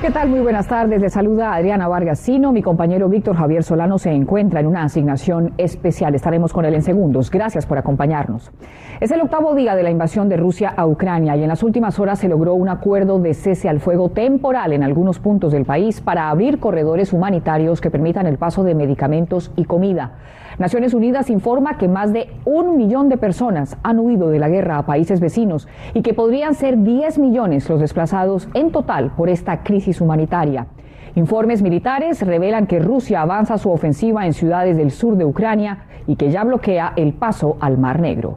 [0.00, 0.30] ¿Qué tal?
[0.30, 1.02] Muy buenas tardes.
[1.02, 2.52] Le saluda Adriana Vargas Sino.
[2.52, 6.14] Mi compañero Víctor Javier Solano se encuentra en una asignación especial.
[6.14, 7.30] Estaremos con él en segundos.
[7.30, 8.50] Gracias por acompañarnos.
[8.98, 11.98] Es el octavo día de la invasión de Rusia a Ucrania y en las últimas
[11.98, 16.00] horas se logró un acuerdo de cese al fuego temporal en algunos puntos del país
[16.00, 20.12] para abrir corredores humanitarios que permitan el paso de medicamentos y comida.
[20.60, 24.76] Naciones Unidas informa que más de un millón de personas han huido de la guerra
[24.76, 29.62] a países vecinos y que podrían ser 10 millones los desplazados en total por esta
[29.62, 30.66] crisis humanitaria.
[31.14, 36.16] Informes militares revelan que Rusia avanza su ofensiva en ciudades del sur de Ucrania y
[36.16, 38.36] que ya bloquea el paso al Mar Negro.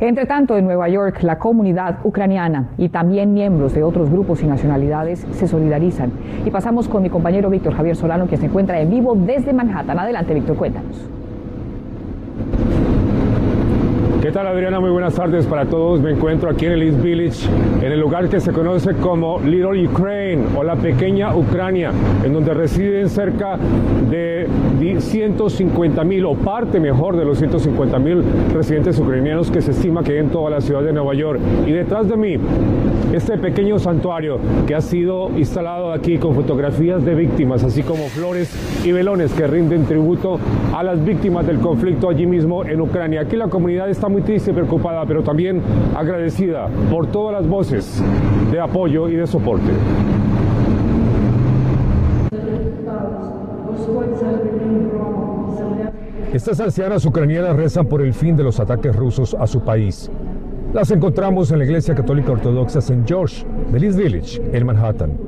[0.00, 4.46] Entre tanto, en Nueva York, la comunidad ucraniana y también miembros de otros grupos y
[4.46, 6.12] nacionalidades se solidarizan.
[6.46, 9.98] Y pasamos con mi compañero Víctor Javier Solano, que se encuentra en vivo desde Manhattan.
[9.98, 11.17] Adelante, Víctor, cuéntanos.
[14.28, 14.78] ¿Qué tal Adriana?
[14.78, 16.02] Muy buenas tardes para todos.
[16.02, 17.48] Me encuentro aquí en el East Village,
[17.80, 22.52] en el lugar que se conoce como Little Ukraine o la pequeña Ucrania, en donde
[22.52, 24.46] residen cerca de
[24.98, 30.12] 150 mil o parte mejor de los 150 mil residentes ucranianos que se estima que
[30.12, 31.40] hay en toda la ciudad de Nueva York.
[31.66, 32.36] Y detrás de mí,
[33.12, 38.50] este pequeño santuario que ha sido instalado aquí con fotografías de víctimas, así como flores
[38.84, 40.38] y velones que rinden tributo
[40.74, 43.22] a las víctimas del conflicto allí mismo en Ucrania.
[43.22, 45.62] Aquí la comunidad está muy triste y preocupada, pero también
[45.96, 48.02] agradecida por todas las voces
[48.50, 49.72] de apoyo y de soporte.
[56.32, 60.10] Estas ancianas ucranianas rezan por el fin de los ataques rusos a su país.
[60.74, 63.02] Las encontramos en la Iglesia Católica Ortodoxa St.
[63.06, 65.18] George de East Village, en Manhattan.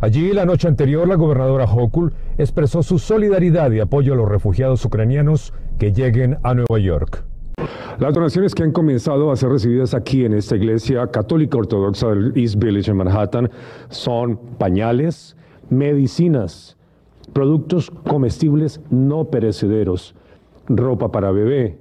[0.00, 4.84] Allí, la noche anterior, la gobernadora Hochul expresó su solidaridad y apoyo a los refugiados
[4.84, 7.24] ucranianos que lleguen a Nueva York.
[7.98, 12.32] Las donaciones que han comenzado a ser recibidas aquí en esta iglesia católica ortodoxa del
[12.36, 13.50] East Village en Manhattan
[13.88, 15.36] son pañales,
[15.70, 16.76] medicinas,
[17.32, 20.14] productos comestibles no perecederos,
[20.68, 21.78] ropa para bebé.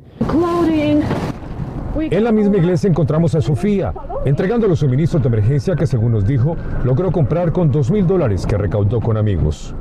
[2.00, 3.94] En la misma iglesia encontramos a Sofía,
[4.24, 8.46] entregando los suministros de emergencia que, según nos dijo, logró comprar con dos mil dólares
[8.46, 9.74] que recaudó con amigos.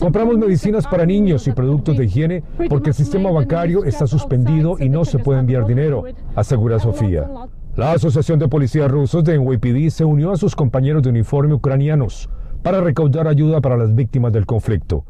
[0.00, 4.88] Compramos medicinas para niños y productos de higiene porque el sistema bancario está suspendido y
[4.88, 6.04] no se puede enviar dinero,
[6.34, 7.28] asegura Sofía.
[7.76, 12.28] La Asociación de Policías Rusos de NYPD se unió a sus compañeros de uniforme ucranianos
[12.62, 15.04] para recaudar ayuda para las víctimas del conflicto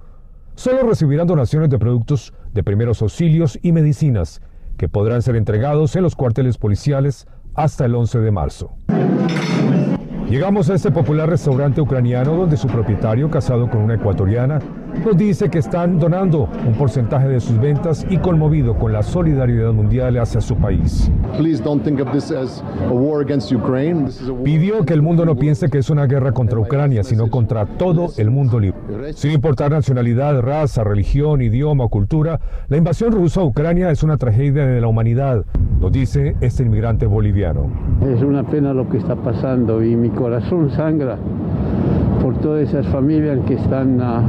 [0.59, 4.43] solo recibirán donaciones de productos de primeros auxilios y medicinas
[4.77, 8.75] que podrán ser entregados en los cuarteles policiales hasta el 11 de marzo.
[10.31, 14.59] Llegamos a este popular restaurante ucraniano donde su propietario, casado con una ecuatoriana,
[15.03, 19.73] nos dice que están donando un porcentaje de sus ventas y conmovido con la solidaridad
[19.73, 21.11] mundial hacia su país.
[24.45, 28.11] Pidió que el mundo no piense que es una guerra contra Ucrania, sino contra todo
[28.19, 29.15] el mundo libre.
[29.15, 34.19] Sin importar nacionalidad, raza, religión, idioma o cultura, la invasión rusa a Ucrania es una
[34.19, 35.47] tragedia de la humanidad,
[35.81, 37.71] nos dice este inmigrante boliviano.
[38.01, 41.19] Es una pena lo que está pasando y mi corazón sangra
[42.23, 44.23] por todas esas familias que están, ah,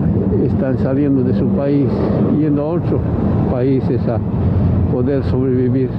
[0.43, 1.87] están saliendo de su país,
[2.39, 3.01] yendo a otros
[3.51, 4.19] países a
[4.91, 5.89] poder sobrevivir.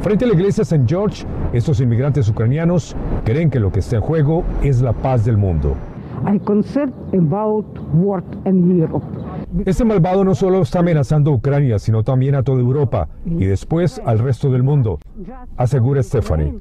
[0.00, 0.84] Frente a la iglesia St.
[0.86, 5.36] George, estos inmigrantes ucranianos creen que lo que está en juego es la paz del
[5.36, 5.74] mundo.
[9.64, 14.00] Este malvado no solo está amenazando a Ucrania, sino también a toda Europa y después
[14.04, 14.98] al resto del mundo,
[15.56, 16.54] asegura Stephanie.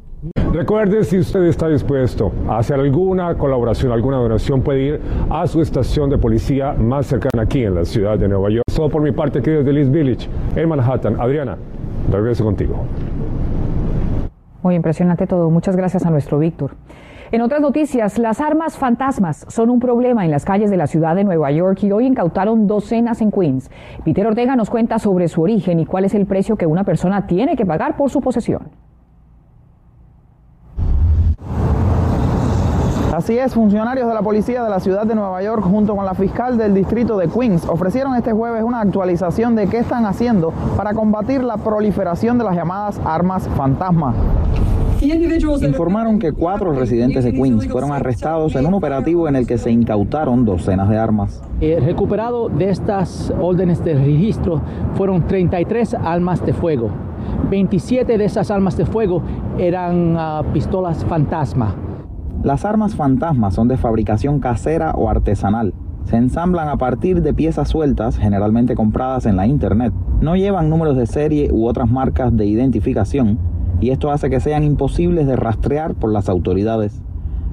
[0.51, 5.61] Recuerde, si usted está dispuesto a hacer alguna colaboración, alguna donación, puede ir a su
[5.61, 8.63] estación de policía más cercana aquí en la ciudad de Nueva York.
[8.75, 11.19] Todo por mi parte aquí desde East Village, en Manhattan.
[11.19, 11.57] Adriana,
[12.11, 12.75] regreso contigo.
[14.63, 15.49] Muy impresionante todo.
[15.49, 16.71] Muchas gracias a nuestro Víctor.
[17.31, 21.13] En otras noticias, las armas fantasmas son un problema en las calles de la ciudad
[21.13, 23.69] de Nueva York y hoy incautaron docenas en Queens.
[24.05, 27.27] Peter Ortega nos cuenta sobre su origen y cuál es el precio que una persona
[27.27, 28.69] tiene que pagar por su posesión.
[33.17, 36.13] Así es, funcionarios de la policía de la ciudad de Nueva York junto con la
[36.13, 40.93] fiscal del distrito de Queens ofrecieron este jueves una actualización de qué están haciendo para
[40.93, 44.13] combatir la proliferación de las llamadas armas fantasma.
[45.01, 49.71] Informaron que cuatro residentes de Queens fueron arrestados en un operativo en el que se
[49.71, 51.41] incautaron docenas de armas.
[51.59, 54.61] El recuperado de estas órdenes de registro
[54.93, 56.91] fueron 33 armas de fuego,
[57.49, 59.23] 27 de esas armas de fuego
[59.57, 61.86] eran uh, pistolas fantasma.
[62.43, 65.73] Las armas fantasma son de fabricación casera o artesanal.
[66.05, 69.93] Se ensamblan a partir de piezas sueltas, generalmente compradas en la internet.
[70.21, 73.39] No llevan números de serie u otras marcas de identificación
[73.81, 77.01] y esto hace que sean imposibles de rastrear por las autoridades.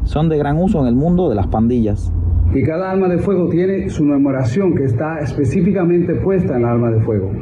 [0.05, 2.13] Son de gran uso en el mundo de las pandillas
[2.55, 6.91] y cada arma de fuego tiene su numeración que está específicamente puesta en la arma
[6.93, 7.33] de fuego.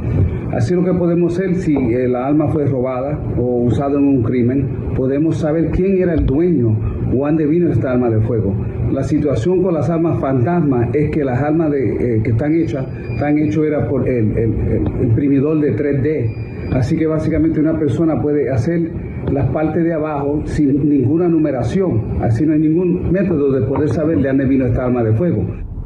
[0.53, 1.75] Así lo que podemos hacer si
[2.09, 6.77] la arma fue robada o usada en un crimen, podemos saber quién era el dueño
[7.15, 8.55] o dónde vino esta arma de fuego.
[8.91, 13.39] La situación con las armas fantasma es que las armas eh, que están hechas, están
[13.39, 16.75] hechas era por el, el imprimidor de 3D.
[16.75, 18.91] Así que básicamente una persona puede hacer
[19.33, 22.19] las partes de abajo sin ninguna numeración.
[22.23, 25.45] Así no hay ningún método de poder saber de dónde vino esta arma de fuego.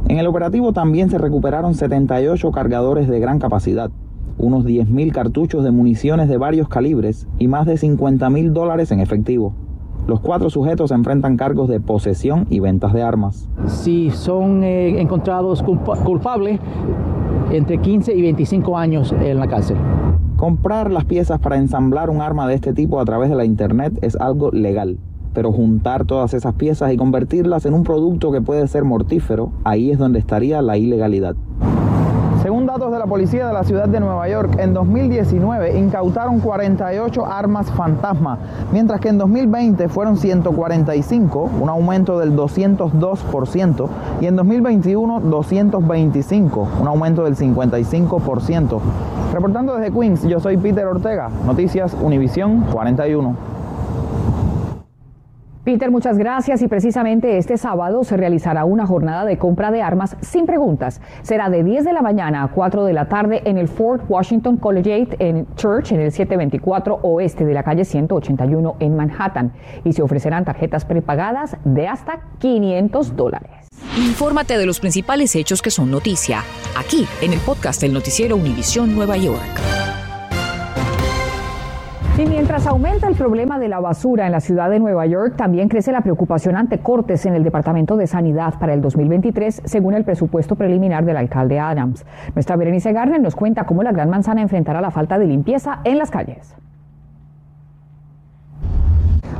[0.08, 3.90] En el operativo también se recuperaron 78 cargadores de gran capacidad,
[4.38, 9.54] unos 10.000 cartuchos de municiones de varios calibres y más de 50.000 dólares en efectivo.
[10.06, 13.48] Los cuatro sujetos enfrentan cargos de posesión y ventas de armas.
[13.66, 16.60] Si son eh, encontrados culpables,
[17.50, 19.76] entre 15 y 25 años en la cárcel.
[20.36, 23.98] Comprar las piezas para ensamblar un arma de este tipo a través de la internet
[24.02, 24.98] es algo legal,
[25.32, 29.90] pero juntar todas esas piezas y convertirlas en un producto que puede ser mortífero, ahí
[29.90, 31.36] es donde estaría la ilegalidad.
[32.66, 37.70] Datos de la policía de la ciudad de Nueva York, en 2019 incautaron 48 armas
[37.70, 38.38] fantasma,
[38.72, 43.88] mientras que en 2020 fueron 145, un aumento del 202%,
[44.20, 48.80] y en 2021 225, un aumento del 55%.
[49.32, 53.55] Reportando desde Queens, yo soy Peter Ortega, Noticias Univisión 41.
[55.66, 60.16] Peter, muchas gracias y precisamente este sábado se realizará una jornada de compra de armas
[60.20, 61.00] sin preguntas.
[61.22, 64.58] Será de 10 de la mañana a 4 de la tarde en el Fort Washington
[64.58, 70.02] Collegiate en Church en el 724 oeste de la calle 181 en Manhattan y se
[70.02, 73.50] ofrecerán tarjetas prepagadas de hasta 500 dólares.
[73.96, 76.44] Infórmate de los principales hechos que son noticia
[76.78, 79.85] aquí en el podcast del noticiero Univisión Nueva York.
[82.18, 85.68] Y mientras aumenta el problema de la basura en la ciudad de Nueva York, también
[85.68, 90.04] crece la preocupación ante cortes en el Departamento de Sanidad para el 2023, según el
[90.04, 92.06] presupuesto preliminar del alcalde Adams.
[92.34, 95.98] Nuestra Berenice Garner nos cuenta cómo la Gran Manzana enfrentará la falta de limpieza en
[95.98, 96.56] las calles.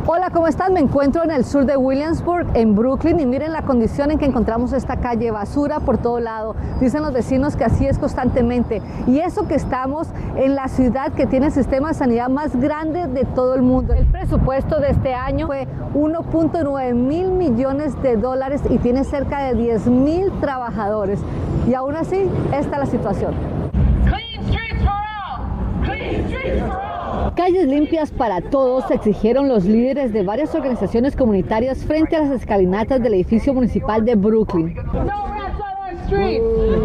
[0.08, 0.72] Hola, ¿cómo están?
[0.72, 4.24] Me encuentro en el sur de Williamsburg, en Brooklyn, y miren la condición en que
[4.24, 6.54] encontramos esta calle, basura por todo lado.
[6.80, 8.80] Dicen los vecinos que así es constantemente.
[9.08, 10.06] Y eso que estamos
[10.36, 13.94] en la ciudad que tiene el sistema de sanidad más grande de todo el mundo.
[13.94, 19.54] El presupuesto de este año fue 1.9 mil millones de dólares y tiene cerca de
[19.54, 21.18] 10 mil trabajadores.
[21.68, 23.34] Y aún así, esta es la situación.
[27.36, 33.02] Calles limpias para todos exigieron los líderes de varias organizaciones comunitarias frente a las escalinatas
[33.02, 34.74] del edificio municipal de Brooklyn.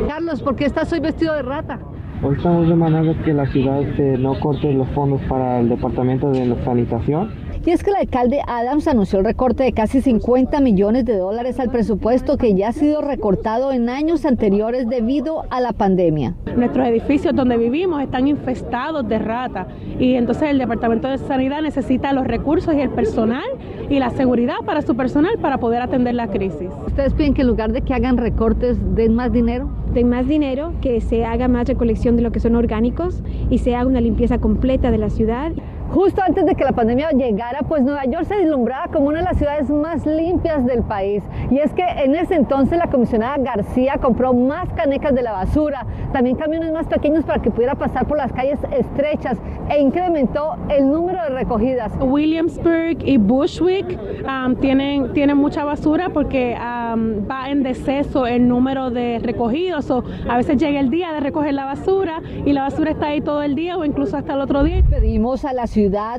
[0.09, 1.79] Carlos, ¿por qué estás hoy vestido de rata?
[2.21, 6.45] Hoy estamos demandando que la ciudad este, no corte los fondos para el departamento de
[6.45, 7.31] la sanitación
[7.65, 11.59] y es que el alcalde Adams anunció el recorte de casi 50 millones de dólares
[11.59, 16.33] al presupuesto que ya ha sido recortado en años anteriores debido a la pandemia.
[16.55, 19.67] Nuestros edificios donde vivimos están infestados de ratas
[19.99, 23.45] y entonces el Departamento de Sanidad necesita los recursos y el personal
[23.89, 26.69] y la seguridad para su personal para poder atender la crisis.
[26.87, 29.69] ¿Ustedes piden que en lugar de que hagan recortes den más dinero?
[29.93, 33.75] Den más dinero, que se haga más recolección de lo que son orgánicos y se
[33.75, 35.51] haga una limpieza completa de la ciudad.
[35.91, 39.25] Justo antes de que la pandemia llegara, pues Nueva York se deslumbraba como una de
[39.25, 41.21] las ciudades más limpias del país.
[41.49, 45.85] Y es que en ese entonces la comisionada García compró más canecas de la basura,
[46.13, 49.37] también camiones más pequeños para que pudiera pasar por las calles estrechas
[49.69, 51.91] e incrementó el número de recogidas.
[51.99, 58.91] Williamsburg y Bushwick um, tienen, tienen mucha basura porque um, va en deceso el número
[58.91, 59.91] de recogidos.
[59.91, 63.19] O a veces llega el día de recoger la basura y la basura está ahí
[63.19, 64.81] todo el día o incluso hasta el otro día.
[64.89, 65.67] Pedimos a la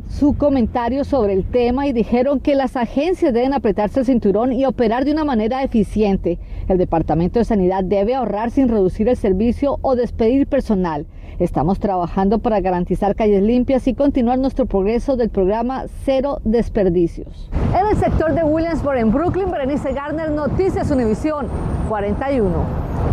[0.09, 4.65] su comentario sobre el tema y dijeron que las agencias deben apretarse el cinturón y
[4.65, 6.41] operar de una manera eficiente.
[6.69, 11.07] El Departamento de Sanidad debe ahorrar sin reducir el servicio o despedir personal.
[11.39, 17.49] Estamos trabajando para garantizar calles limpias y continuar nuestro progreso del programa Cero Desperdicios.
[17.79, 21.47] En el sector de Williamsburg, en Brooklyn, Berenice Garner, Noticias Univisión
[21.89, 23.12] 41.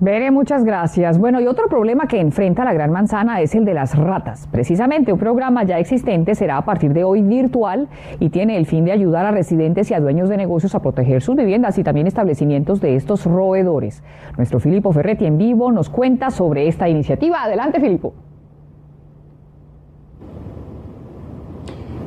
[0.00, 1.18] Bere, muchas gracias.
[1.18, 4.46] Bueno, y otro problema que enfrenta la Gran Manzana es el de las ratas.
[4.46, 7.88] Precisamente un programa ya existente será a partir de hoy virtual
[8.20, 11.20] y tiene el fin de ayudar a residentes y a dueños de negocios a proteger
[11.20, 14.04] sus viviendas y también establecimientos de estos roedores.
[14.36, 17.42] Nuestro Filipo Ferretti en vivo nos cuenta sobre esta iniciativa.
[17.42, 18.27] Adelante, Filipo.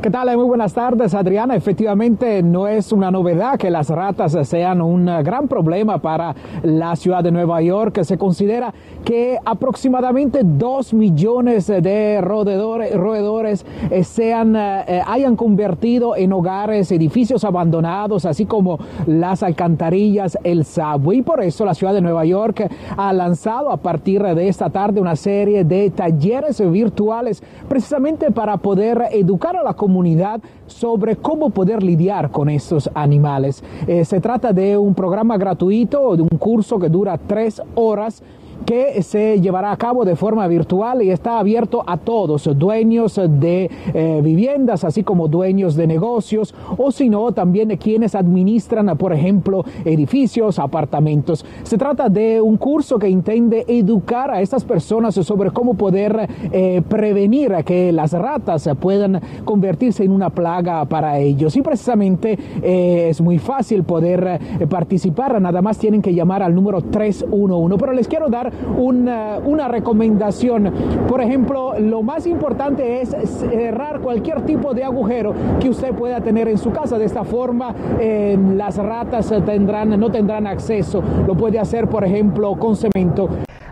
[0.01, 0.35] ¿Qué tal?
[0.35, 1.55] Muy buenas tardes, Adriana.
[1.55, 7.23] Efectivamente, no es una novedad que las ratas sean un gran problema para la ciudad
[7.23, 8.01] de Nueva York.
[8.01, 8.73] Se considera
[9.05, 17.43] que aproximadamente dos millones de roedores, roedores eh, sean, eh, hayan convertido en hogares, edificios
[17.43, 21.19] abandonados, así como las alcantarillas, el subway.
[21.19, 22.67] Y por eso la ciudad de Nueva York
[22.97, 29.03] ha lanzado a partir de esta tarde una serie de talleres virtuales precisamente para poder
[29.11, 33.61] educar a la comunidad comunidad sobre cómo poder lidiar con estos animales.
[33.87, 38.23] Eh, se trata de un programa gratuito, de un curso que dura tres horas
[38.71, 43.69] que se llevará a cabo de forma virtual y está abierto a todos, dueños de
[43.93, 49.65] eh, viviendas, así como dueños de negocios, o si no, también quienes administran, por ejemplo,
[49.83, 51.45] edificios, apartamentos.
[51.63, 56.81] Se trata de un curso que intende educar a estas personas sobre cómo poder eh,
[56.87, 61.57] prevenir que las ratas puedan convertirse en una plaga para ellos.
[61.57, 66.81] Y precisamente eh, es muy fácil poder participar, nada más tienen que llamar al número
[66.81, 67.77] 311.
[67.77, 70.71] Pero les quiero dar una, recomendación.
[71.07, 76.47] Por ejemplo, lo más importante es cerrar cualquier tipo de agujero que usted pueda tener
[76.47, 76.97] en su casa.
[76.97, 81.01] De esta forma, eh, las ratas tendrán, no tendrán acceso.
[81.27, 83.29] Lo puede hacer, por ejemplo, con cemento.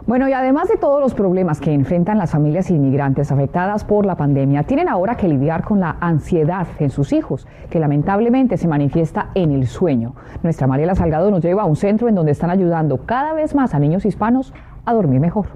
[0.10, 4.16] Bueno, y además de todos los problemas que enfrentan las familias inmigrantes afectadas por la
[4.16, 9.30] pandemia, tienen ahora que lidiar con la ansiedad en sus hijos, que lamentablemente se manifiesta
[9.36, 10.16] en el sueño.
[10.42, 13.76] Nuestra Mariela Salgado nos lleva a un centro en donde están ayudando cada vez más
[13.76, 14.52] a niños hispanos
[14.86, 15.48] a dormir mejor.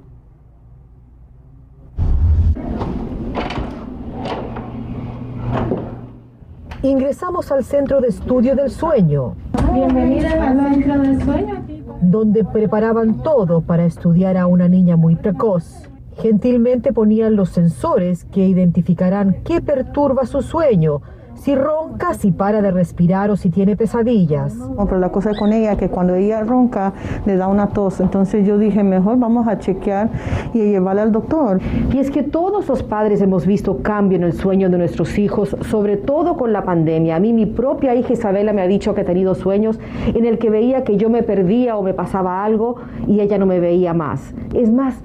[6.82, 9.36] Ingresamos al Centro de Estudio del Sueño.
[9.74, 11.64] Bienvenida al Centro del Sueño.
[12.02, 15.90] Donde preparaban todo para estudiar a una niña muy precoz.
[16.18, 21.02] Gentilmente ponían los sensores que identificarán qué perturba su sueño
[21.36, 24.56] si ronca, si para de respirar o si tiene pesadillas.
[24.56, 26.94] No, pero la cosa con ella es que cuando ella ronca
[27.26, 28.00] le da una tos.
[28.00, 30.10] Entonces yo dije, mejor vamos a chequear
[30.54, 31.60] y llevarla al doctor.
[31.92, 35.56] Y es que todos los padres hemos visto cambio en el sueño de nuestros hijos,
[35.70, 37.18] sobre todo con la pandemia.
[37.18, 40.38] A mí mi propia hija Isabela me ha dicho que ha tenido sueños en el
[40.38, 43.94] que veía que yo me perdía o me pasaba algo y ella no me veía
[43.94, 44.34] más.
[44.54, 45.02] Es más,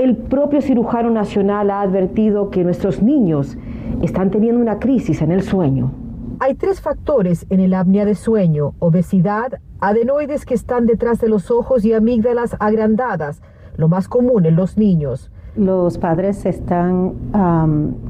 [0.00, 3.58] el propio cirujano nacional ha advertido que nuestros niños
[4.00, 5.92] están teniendo una crisis en el sueño.
[6.38, 11.50] Hay tres factores en el apnea de sueño, obesidad, adenoides que están detrás de los
[11.50, 13.42] ojos y amígdalas agrandadas,
[13.76, 15.30] lo más común en los niños.
[15.54, 17.12] Los padres se están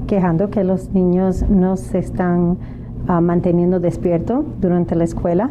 [0.07, 2.59] quejando que los niños no se están
[3.09, 5.51] ah, manteniendo despiertos durante la escuela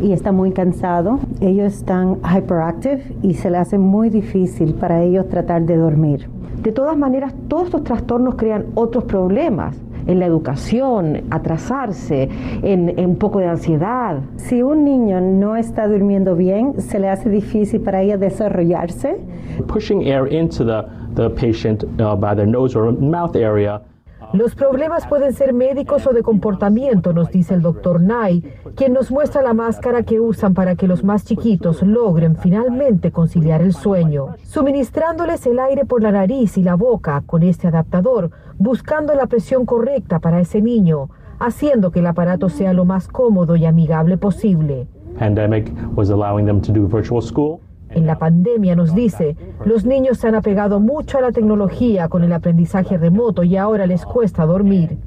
[0.00, 1.20] y están muy cansados.
[1.40, 6.28] Ellos están hyperactive y se les hace muy difícil para ellos tratar de dormir.
[6.62, 9.76] De todas maneras, todos estos trastornos crean otros problemas
[10.06, 12.28] en la educación, atrasarse,
[12.62, 14.20] en, un poco de ansiedad.
[14.36, 19.18] Si un niño no está durmiendo bien, se le hace difícil para ella desarrollarse.
[19.66, 23.82] Pushing air into the, the patient uh, by their nose or mouth area
[24.32, 28.42] los problemas pueden ser médicos o de comportamiento, nos dice el doctor Nye,
[28.76, 33.60] quien nos muestra la máscara que usan para que los más chiquitos logren finalmente conciliar
[33.60, 39.14] el sueño, suministrándoles el aire por la nariz y la boca con este adaptador, buscando
[39.14, 41.10] la presión correcta para ese niño,
[41.40, 44.86] haciendo que el aparato sea lo más cómodo y amigable posible.
[45.18, 47.60] Pandemic was allowing them to do virtual school.
[47.90, 52.22] En la pandemia nos dice, los niños se han apegado mucho a la tecnología con
[52.22, 54.98] el aprendizaje remoto y ahora les cuesta dormir.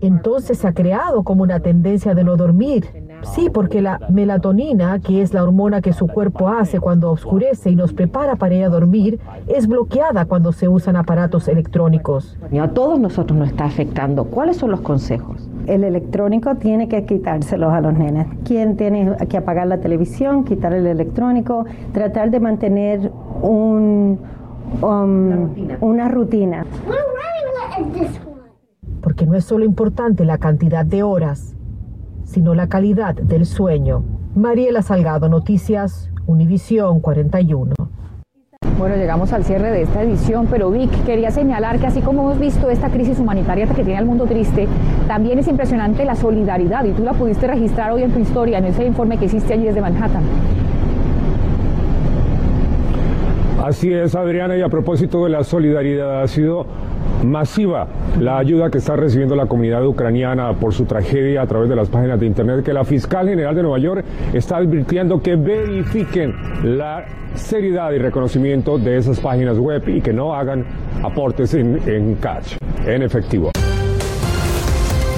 [0.00, 2.86] Entonces se ha creado como una tendencia de no dormir.
[3.22, 7.76] Sí, porque la melatonina, que es la hormona que su cuerpo hace cuando oscurece y
[7.76, 12.38] nos prepara para ir a dormir, es bloqueada cuando se usan aparatos electrónicos.
[12.58, 14.24] A todos nosotros nos está afectando.
[14.24, 15.49] ¿Cuáles son los consejos?
[15.66, 18.26] El electrónico tiene que quitárselos a los nenes.
[18.44, 23.10] ¿Quién tiene que apagar la televisión, quitar el electrónico, tratar de mantener
[23.42, 24.18] un,
[24.82, 25.48] um,
[25.80, 26.66] una rutina.
[29.02, 31.54] Porque no es solo importante la cantidad de horas,
[32.24, 34.04] sino la calidad del sueño.
[34.34, 37.74] Mariela Salgado, Noticias, Univisión 41.
[38.80, 42.40] Bueno, llegamos al cierre de esta edición, pero Vic quería señalar que así como hemos
[42.40, 44.66] visto esta crisis humanitaria que tiene el mundo triste,
[45.06, 48.64] también es impresionante la solidaridad y tú la pudiste registrar hoy en tu historia, en
[48.64, 50.22] ese informe que hiciste allí desde Manhattan.
[53.62, 56.64] Así es, Adriana, y a propósito de la solidaridad, ha sido
[57.24, 61.76] masiva la ayuda que está recibiendo la comunidad ucraniana por su tragedia a través de
[61.76, 66.34] las páginas de internet que la fiscal general de Nueva York está advirtiendo que verifiquen
[66.62, 70.64] la seriedad y reconocimiento de esas páginas web y que no hagan
[71.02, 73.50] aportes en, en cash, en efectivo.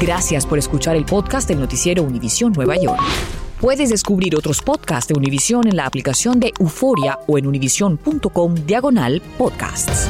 [0.01, 3.01] Gracias por escuchar el podcast del noticiero Univisión Nueva York.
[3.61, 9.23] Puedes descubrir otros podcasts de Univisión en la aplicación de Euforia o en univision.com diagonal
[9.39, 10.09] podcasts.